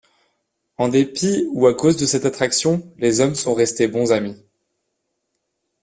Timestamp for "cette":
2.07-2.25